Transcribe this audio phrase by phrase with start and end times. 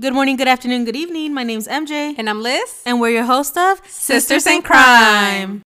[0.00, 1.32] Good morning, good afternoon, good evening.
[1.32, 2.16] My name's MJ.
[2.18, 2.82] And I'm Liz.
[2.84, 5.63] And we're your host of Sisters and Crime.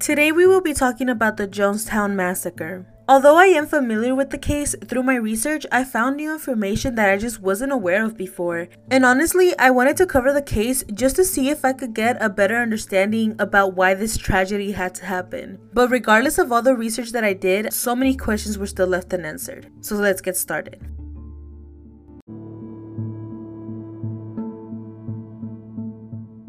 [0.00, 2.86] Today we will be talking about the Jonestown Massacre.
[3.06, 7.10] Although I am familiar with the case, through my research I found new information that
[7.10, 8.68] I just wasn't aware of before.
[8.90, 12.16] And honestly, I wanted to cover the case just to see if I could get
[12.18, 15.58] a better understanding about why this tragedy had to happen.
[15.74, 19.12] But regardless of all the research that I did, so many questions were still left
[19.12, 19.70] unanswered.
[19.82, 20.80] So let's get started.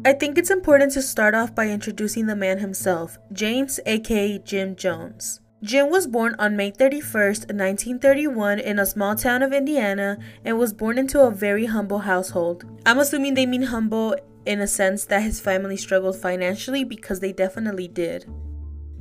[0.04, 4.74] I think it's important to start off by introducing the man himself, James aka Jim
[4.74, 5.40] Jones.
[5.62, 10.72] Jim was born on May 31st, 1931, in a small town of Indiana and was
[10.72, 12.64] born into a very humble household.
[12.84, 17.32] I'm assuming they mean humble in a sense that his family struggled financially because they
[17.32, 18.26] definitely did.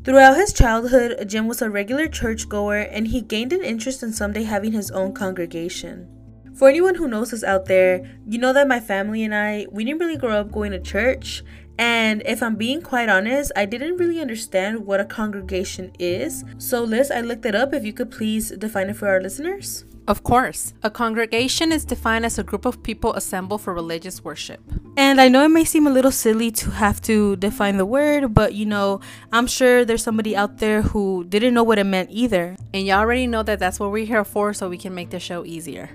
[0.03, 4.43] Throughout his childhood, Jim was a regular churchgoer and he gained an interest in someday
[4.43, 6.07] having his own congregation.
[6.53, 9.83] For anyone who knows us out there, you know that my family and I, we
[9.83, 11.43] didn't really grow up going to church.
[11.79, 16.43] And if I'm being quite honest, I didn't really understand what a congregation is.
[16.57, 17.73] So, Liz, I looked it up.
[17.73, 19.85] If you could please define it for our listeners.
[20.07, 20.73] Of course.
[20.83, 24.59] A congregation is defined as a group of people assembled for religious worship.
[24.97, 28.33] And I know it may seem a little silly to have to define the word,
[28.33, 28.99] but you know,
[29.31, 32.57] I'm sure there's somebody out there who didn't know what it meant either.
[32.73, 35.19] And y'all already know that that's what we're here for, so we can make the
[35.19, 35.89] show easier.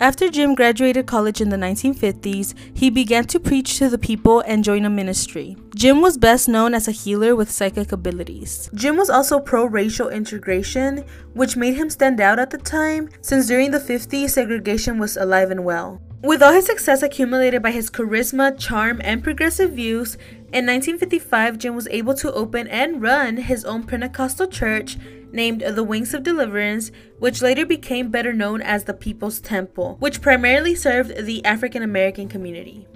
[0.00, 4.64] After Jim graduated college in the 1950s, he began to preach to the people and
[4.64, 5.56] join a ministry.
[5.76, 8.68] Jim was best known as a healer with psychic abilities.
[8.74, 11.04] Jim was also pro racial integration,
[11.34, 15.52] which made him stand out at the time, since during the 50s, segregation was alive
[15.52, 16.02] and well.
[16.24, 20.14] With all his success accumulated by his charisma, charm, and progressive views,
[20.52, 24.96] in 1955, Jim was able to open and run his own Pentecostal church
[25.34, 30.22] named the Wings of Deliverance, which later became better known as the People's Temple, which
[30.22, 32.86] primarily served the African American community.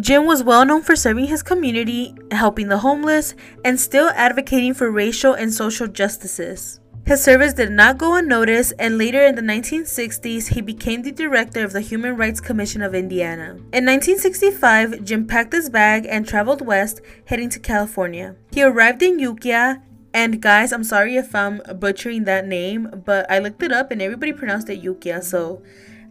[0.00, 4.90] Jim was well known for serving his community, helping the homeless, and still advocating for
[4.90, 6.80] racial and social justices.
[7.06, 11.62] His service did not go unnoticed, and later in the 1960s, he became the director
[11.62, 13.50] of the Human Rights Commission of Indiana.
[13.72, 18.36] In 1965, Jim packed his bag and traveled west, heading to California.
[18.52, 19.76] He arrived in Ukiah,
[20.14, 24.00] and guys, I'm sorry if I'm butchering that name, but I looked it up and
[24.00, 25.60] everybody pronounced it Yukia, so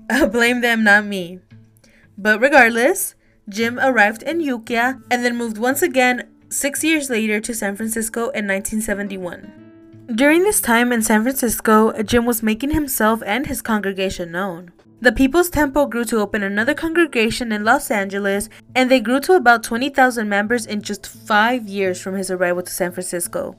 [0.31, 1.39] blame them, not me.
[2.17, 3.15] But regardless,
[3.47, 8.23] Jim arrived in Yukia and then moved once again six years later to San Francisco
[8.29, 10.07] in 1971.
[10.13, 14.73] During this time in San Francisco, Jim was making himself and his congregation known.
[14.99, 19.33] The People's Temple grew to open another congregation in Los Angeles, and they grew to
[19.33, 23.55] about 20,000 members in just five years from his arrival to San Francisco.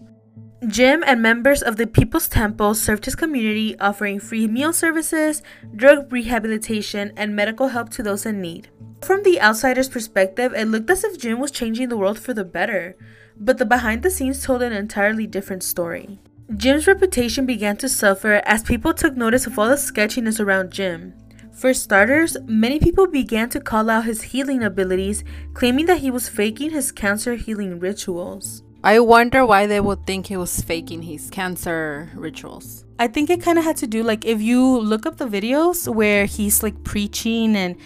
[0.68, 5.42] Jim and members of the People's Temple served his community, offering free meal services,
[5.76, 8.68] drug rehabilitation, and medical help to those in need.
[9.02, 12.44] From the outsider's perspective, it looked as if Jim was changing the world for the
[12.44, 12.96] better,
[13.36, 16.18] but the behind the scenes told an entirely different story.
[16.56, 21.14] Jim's reputation began to suffer as people took notice of all the sketchiness around Jim.
[21.52, 26.28] For starters, many people began to call out his healing abilities, claiming that he was
[26.28, 28.62] faking his cancer healing rituals.
[28.84, 32.84] I wonder why they would think he was faking his cancer rituals.
[32.98, 35.88] I think it kind of had to do like if you look up the videos
[35.88, 37.76] where he's like preaching and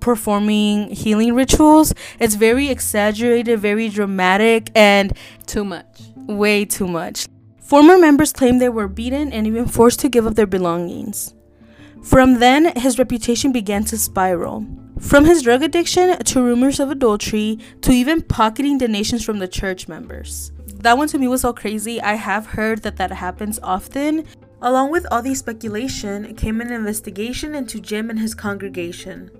[0.00, 5.16] performing healing rituals, it's very exaggerated, very dramatic, and
[5.46, 6.02] too much.
[6.16, 7.28] Way too much.
[7.62, 11.34] Former members claim they were beaten and even forced to give up their belongings.
[12.02, 14.66] From then, his reputation began to spiral.
[15.00, 19.88] From his drug addiction to rumors of adultery to even pocketing donations from the church
[19.88, 20.52] members.
[20.78, 22.00] That one to me was so crazy.
[22.00, 24.24] I have heard that that happens often.
[24.62, 29.30] Along with all the speculation came an investigation into Jim and his congregation.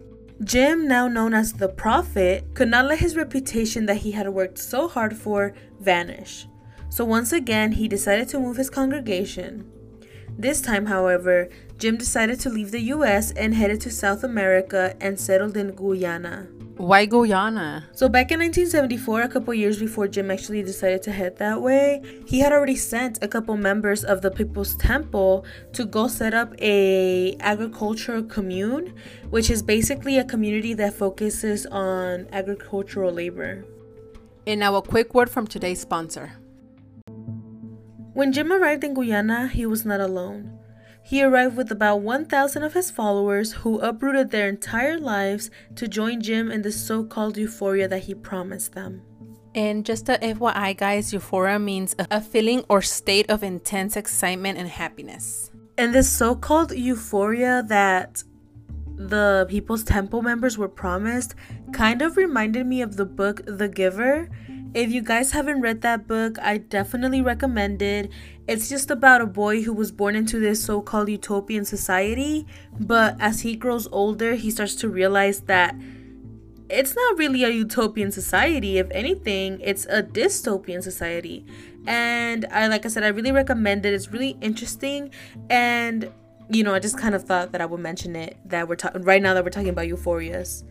[0.44, 4.58] Jim, now known as the Prophet, could not let his reputation that he had worked
[4.58, 6.46] so hard for vanish.
[6.90, 9.70] So once again, he decided to move his congregation.
[10.38, 15.20] This time, however, Jim decided to leave the US and headed to South America and
[15.20, 16.48] settled in Guyana.
[16.78, 17.88] Why Guyana?
[17.92, 22.02] So back in 1974, a couple years before Jim actually decided to head that way,
[22.26, 25.44] he had already sent a couple members of the People's Temple
[25.74, 28.94] to go set up a agricultural commune,
[29.28, 33.64] which is basically a community that focuses on agricultural labor.
[34.46, 36.32] And now a quick word from today's sponsor.
[38.14, 40.58] When Jim arrived in Guyana, he was not alone.
[41.06, 46.20] He arrived with about 1,000 of his followers who uprooted their entire lives to join
[46.20, 49.02] Jim in the so called euphoria that he promised them.
[49.54, 54.68] And just a FYI, guys, euphoria means a feeling or state of intense excitement and
[54.68, 55.52] happiness.
[55.78, 58.24] And this so called euphoria that
[58.96, 61.36] the People's Temple members were promised
[61.72, 64.28] kind of reminded me of the book The Giver
[64.76, 68.10] if you guys haven't read that book, I definitely recommend it.
[68.46, 72.46] It's just about a boy who was born into this so called utopian society,
[72.78, 75.74] but as he grows older, he starts to realize that
[76.68, 78.76] it's not really a utopian society.
[78.76, 81.46] If anything, it's a dystopian society.
[81.86, 83.94] And I, like I said, I really recommend it.
[83.94, 85.10] It's really interesting.
[85.48, 86.12] And,
[86.50, 89.00] you know, I just kind of thought that I would mention it that we're talking
[89.02, 90.64] right now that we're talking about euphorias.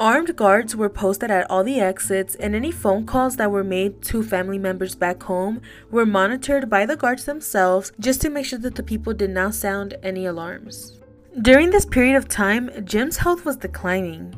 [0.00, 4.00] Armed guards were posted at all the exits, and any phone calls that were made
[4.02, 5.60] to family members back home
[5.90, 9.56] were monitored by the guards themselves just to make sure that the people did not
[9.56, 11.00] sound any alarms.
[11.42, 14.32] During this period of time, Jim's health was declining.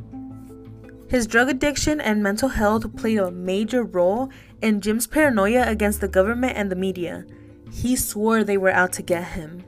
[1.11, 4.31] His drug addiction and mental health played a major role
[4.62, 7.27] in Jim's paranoia against the government and the media.
[7.71, 9.60] He swore they were out to get him.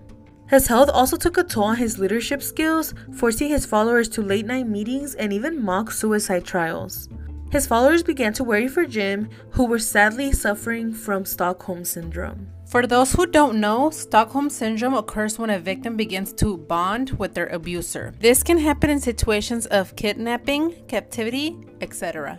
[0.52, 4.44] His health also took a toll on his leadership skills, forcing his followers to late
[4.44, 7.08] night meetings and even mock suicide trials.
[7.50, 12.48] His followers began to worry for Jim, who were sadly suffering from Stockholm Syndrome.
[12.66, 17.32] For those who don't know, Stockholm Syndrome occurs when a victim begins to bond with
[17.32, 18.12] their abuser.
[18.20, 22.38] This can happen in situations of kidnapping, captivity, etc.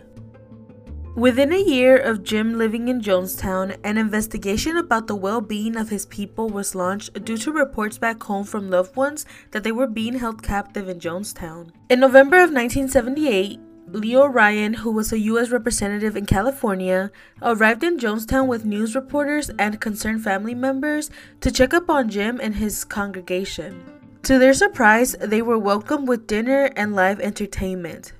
[1.16, 5.88] Within a year of Jim living in Jonestown, an investigation about the well being of
[5.88, 9.86] his people was launched due to reports back home from loved ones that they were
[9.86, 11.70] being held captive in Jonestown.
[11.88, 15.50] In November of 1978, Leo Ryan, who was a U.S.
[15.50, 21.12] representative in California, arrived in Jonestown with news reporters and concerned family members
[21.42, 23.84] to check up on Jim and his congregation.
[24.24, 28.14] To their surprise, they were welcomed with dinner and live entertainment.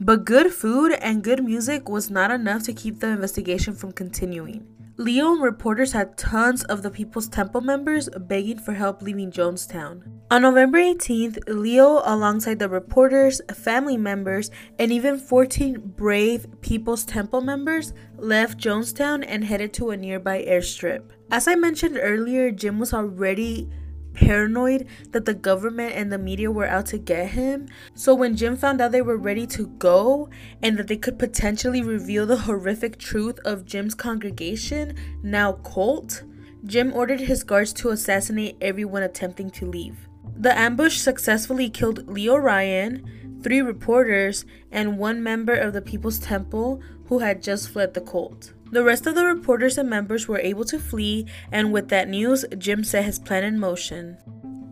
[0.00, 4.66] But good food and good music was not enough to keep the investigation from continuing.
[4.96, 10.02] Leo and reporters had tons of the People's Temple members begging for help leaving Jonestown.
[10.30, 17.40] On November 18th, Leo, alongside the reporters, family members, and even 14 brave People's Temple
[17.40, 21.02] members, left Jonestown and headed to a nearby airstrip.
[21.28, 23.68] As I mentioned earlier, Jim was already
[24.14, 27.68] paranoid that the government and the media were out to get him.
[27.94, 30.30] So when Jim found out they were ready to go
[30.62, 36.22] and that they could potentially reveal the horrific truth of Jim's congregation, now cult,
[36.64, 40.08] Jim ordered his guards to assassinate everyone attempting to leave.
[40.36, 46.80] The ambush successfully killed Leo Ryan, three reporters, and one member of the People's Temple
[47.08, 48.53] who had just fled the cult.
[48.74, 52.44] The rest of the reporters and members were able to flee, and with that news,
[52.58, 54.18] Jim set his plan in motion.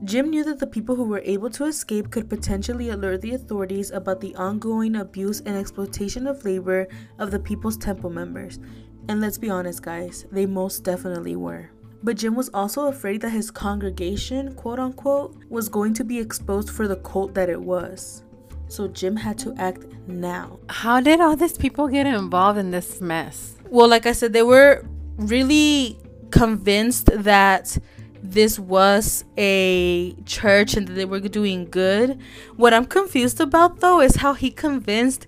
[0.03, 3.93] Jim knew that the people who were able to escape could potentially alert the authorities
[3.93, 6.89] about the ongoing abuse and exploitation of labor
[7.21, 8.59] of the People's Temple members.
[9.09, 11.71] And let's be honest, guys, they most definitely were.
[12.03, 16.71] But Jim was also afraid that his congregation, quote unquote, was going to be exposed
[16.71, 18.25] for the cult that it was.
[18.67, 20.59] So Jim had to act now.
[20.71, 23.59] How did all these people get involved in this mess?
[23.73, 24.85] Well, like I said, they were
[25.17, 25.99] really
[26.31, 27.79] convinced that
[28.23, 32.19] this was a church and that they were doing good.
[32.57, 35.27] What I'm confused about though is how he convinced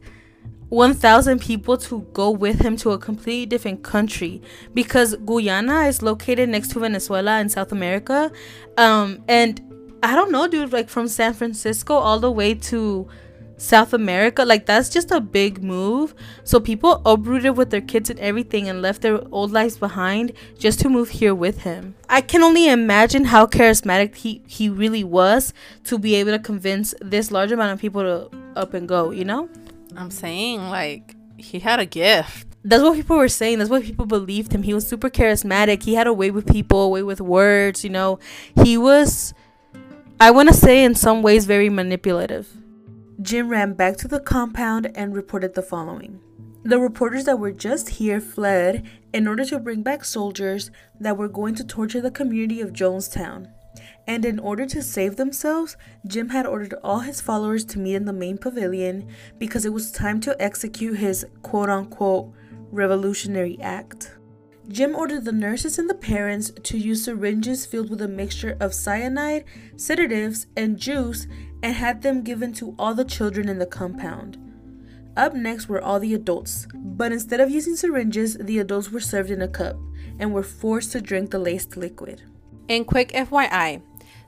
[0.69, 4.43] 1,000 people to go with him to a completely different country
[4.75, 8.31] because Guyana is located next to Venezuela in South America.
[8.77, 9.63] Um, and
[10.03, 13.09] I don't know, dude, like from San Francisco all the way to
[13.57, 16.15] South America, like that's just a big move.
[16.45, 20.81] So people uprooted with their kids and everything and left their old lives behind just
[20.81, 21.95] to move here with him.
[22.09, 25.53] I can only imagine how charismatic he, he really was
[25.85, 29.25] to be able to convince this large amount of people to up and go, you
[29.25, 29.49] know?
[29.97, 32.49] I'm saying like he had a gift.
[32.65, 33.59] That's what people were saying.
[33.59, 34.63] That's what people believed him.
[34.63, 35.83] He was super charismatic.
[35.83, 38.19] He had a way with people, a way with words, you know.
[38.63, 39.35] He was
[40.21, 42.49] I want to say in some ways very manipulative.
[43.25, 46.21] Jim ran back to the compound and reported the following.
[46.63, 51.29] The reporters that were just here fled in order to bring back soldiers that were
[51.29, 53.49] going to torture the community of Jonestown.
[54.07, 58.05] and in order to save themselves, Jim had ordered all his followers to meet in
[58.05, 62.31] the main pavilion because it was time to execute his quote unquote
[62.71, 64.13] revolutionary act.
[64.69, 68.75] Jim ordered the nurses and the parents to use syringes filled with a mixture of
[68.75, 69.45] cyanide,
[69.77, 71.27] sedatives, and juice
[71.65, 74.37] and had them given to all the children in the compound.
[75.17, 79.31] Up next were all the adults, but instead of using syringes, the adults were served
[79.31, 79.77] in a cup
[80.19, 82.23] and were forced to drink the laced liquid.
[82.69, 83.81] And quick FYI,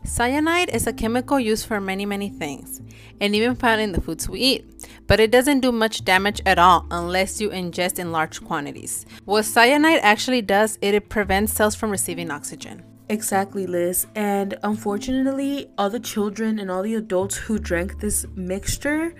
[0.02, 2.80] cyanide is a chemical used for many, many things,
[3.20, 6.58] and even found in the foods we eat, but it doesn't do much damage at
[6.58, 9.04] all unless you ingest in large quantities.
[9.26, 12.82] What cyanide actually does, it prevents cells from receiving oxygen.
[13.08, 14.06] Exactly, Liz.
[14.14, 19.14] And unfortunately, all the children and all the adults who drank this mixture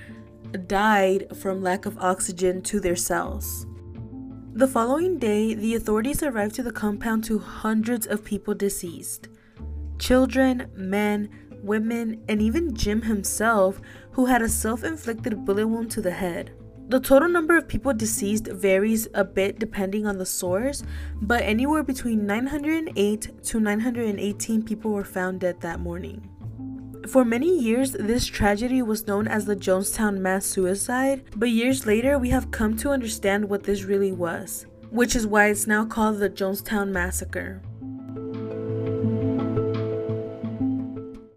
[0.67, 3.67] died from lack of oxygen to their cells.
[4.55, 9.29] The following day, the authorities arrived to the compound to hundreds of people deceased
[9.99, 11.29] children, men,
[11.63, 13.81] women, and even Jim himself,
[14.13, 16.53] who had a self inflicted bullet wound to the head.
[16.89, 20.85] The total number of people deceased varies a bit depending on the source,
[21.21, 26.31] but anywhere between 908 to 918 people were found dead that morning.
[27.09, 32.21] For many years, this tragedy was known as the Jonestown mass suicide, but years later,
[32.21, 36.21] we have come to understand what this really was, which is why it's now called
[36.21, 37.63] the Jonestown Massacre.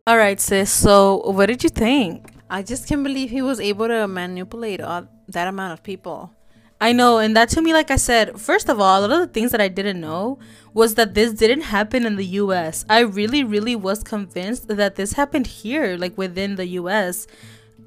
[0.08, 2.34] Alright, sis, so what did you think?
[2.52, 6.34] I just can't believe he was able to manipulate all that amount of people.
[6.82, 9.20] I know, and that to me, like I said, first of all, a lot of
[9.20, 10.40] the things that I didn't know
[10.74, 12.86] was that this didn't happen in the US.
[12.90, 17.28] I really, really was convinced that this happened here, like within the US.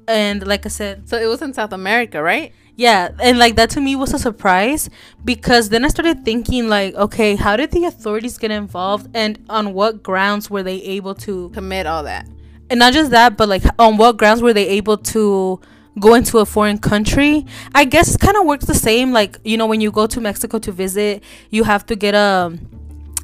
[0.07, 2.53] And like I said, so it was in South America, right?
[2.75, 4.89] Yeah, and like that to me was a surprise
[5.23, 9.73] because then I started thinking like, okay, how did the authorities get involved and on
[9.73, 12.27] what grounds were they able to commit all that?
[12.69, 15.61] And not just that, but like on what grounds were they able to
[15.99, 17.45] go into a foreign country.
[17.73, 19.11] I guess it kind of works the same.
[19.11, 22.57] Like you know, when you go to Mexico to visit, you have to get a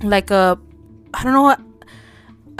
[0.03, 0.59] like a
[1.13, 1.61] I don't know what.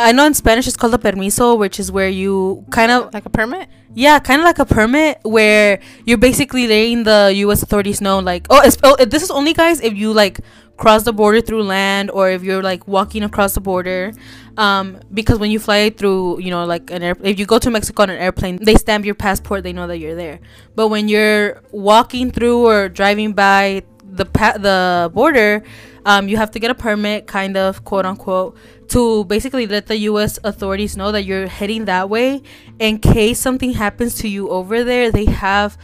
[0.01, 3.25] I know in Spanish it's called a permiso, which is where you kind of like
[3.25, 3.67] a permit.
[3.93, 7.63] Yeah, kind of like a permit where you're basically letting the U.S.
[7.63, 10.39] authorities know, like, oh, oh, this is only guys if you like
[10.79, 14.13] cross the border through land or if you're like walking across the border
[14.57, 17.69] um, because when you fly through you know like an air if you go to
[17.69, 20.39] mexico on an airplane they stamp your passport they know that you're there.
[20.75, 25.63] But when you're walking through or driving by the pa- the border
[26.05, 28.55] um, you have to get a permit kind of quote unquote
[28.87, 32.41] to basically let the US authorities know that you're heading that way.
[32.79, 35.77] In case something happens to you over there they have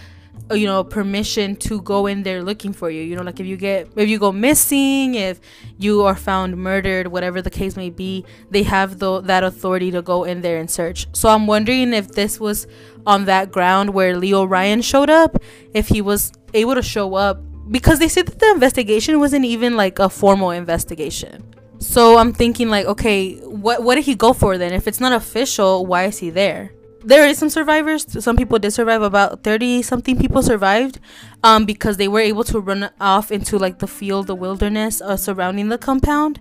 [0.52, 3.02] Uh, you know permission to go in there looking for you.
[3.02, 5.40] You know like if you get if you go missing if
[5.80, 10.04] you are found murdered whatever the case may be they have the, that authority to
[10.04, 11.08] go in there and search.
[11.14, 12.68] So i'm wondering if this was
[13.08, 15.42] on that ground where leo ryan showed up
[15.74, 17.40] if he was able to show up
[17.72, 21.44] because they said that the investigation wasn't even like a formal investigation.
[21.80, 24.74] So i'm thinking like okay what what did he go for then?
[24.74, 26.75] If it's not official why is he there
[27.06, 28.06] there is some survivors.
[28.24, 29.02] Some people did survive.
[29.02, 31.00] About thirty something people survived,
[31.44, 35.16] um, because they were able to run off into like the field, the wilderness uh,
[35.16, 36.40] surrounding the compound.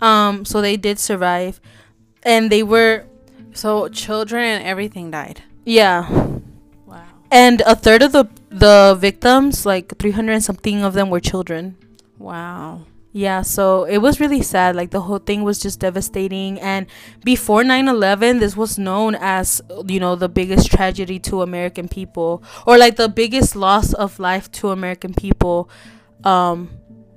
[0.00, 1.60] Um, so they did survive,
[2.22, 3.04] and they were.
[3.52, 5.42] So children and everything died.
[5.64, 6.08] Yeah.
[6.86, 7.02] Wow.
[7.30, 11.76] And a third of the the victims, like three hundred something of them, were children.
[12.18, 16.86] Wow yeah so it was really sad like the whole thing was just devastating and
[17.24, 22.78] before 9-11 this was known as you know the biggest tragedy to american people or
[22.78, 25.68] like the biggest loss of life to american people
[26.22, 26.70] um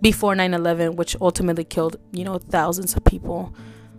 [0.03, 3.55] before 9-11 which ultimately killed you know thousands of people.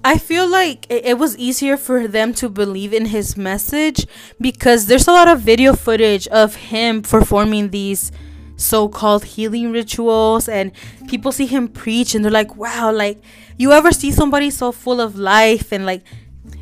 [0.07, 4.07] I feel like it was easier for them to believe in his message
[4.39, 8.13] because there's a lot of video footage of him performing these
[8.57, 10.71] so-called healing rituals and
[11.09, 13.21] people see him preach and they're like wow like
[13.59, 16.03] you ever see somebody so full of life and like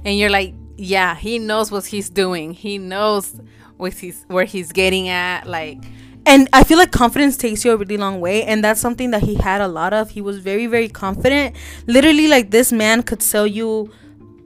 [0.05, 2.53] and you're like yeah he knows what he's doing.
[2.53, 3.41] He knows
[3.77, 5.79] what he's where he's getting at like.
[6.25, 9.23] And i feel like confidence takes you a really long way and that's something that
[9.23, 10.11] he had a lot of.
[10.11, 11.57] He was very very confident.
[11.87, 13.91] Literally like this man could sell you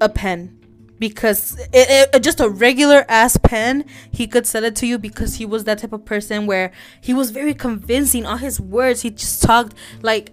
[0.00, 0.55] a pen
[0.99, 5.37] because it, it, just a regular ass pen he could sell it to you because
[5.37, 8.26] he was that type of person where he was very convincing.
[8.26, 10.33] All his words he just talked like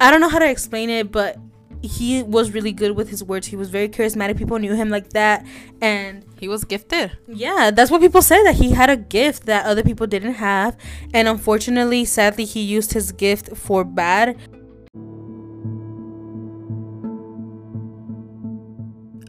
[0.00, 1.38] i don't know how to explain it but
[1.84, 3.46] he was really good with his words.
[3.46, 4.38] He was very charismatic.
[4.38, 5.44] People knew him like that.
[5.80, 7.12] And he was gifted.
[7.28, 10.76] Yeah that's what people say that he had a gift that other people didn't have.
[11.12, 14.36] And unfortunately sadly he used his gift for bad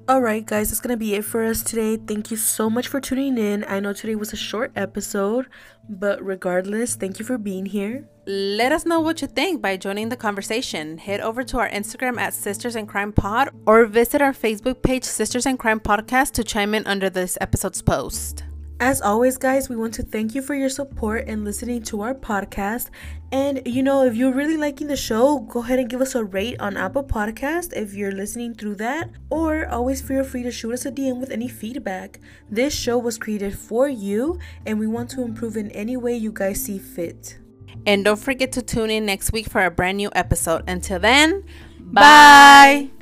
[0.08, 1.98] Alright, guys, that's gonna be it for us today.
[1.98, 3.66] Thank you so much for tuning in.
[3.68, 5.48] I know today was a short episode,
[5.90, 8.08] but regardless, thank you for being here.
[8.28, 11.00] Let us know what you think by joining the conversation.
[11.00, 15.06] Head over to our Instagram at Sisters and Crime Pod or visit our Facebook page,
[15.06, 18.44] Sisters and Crime Podcast, to chime in under this episode's post.
[18.80, 22.14] As always, guys, we want to thank you for your support and listening to our
[22.14, 22.90] podcast.
[23.32, 26.26] And you know, if you're really liking the show, go ahead and give us a
[26.26, 30.74] rate on Apple Podcast if you're listening through that, or always feel free to shoot
[30.74, 32.20] us a DM with any feedback.
[32.50, 36.34] This show was created for you, and we want to improve in any way you
[36.34, 37.38] guys see fit.
[37.86, 40.64] And don't forget to tune in next week for a brand new episode.
[40.68, 41.46] Until then,
[41.80, 42.02] bye.
[42.02, 42.95] bye.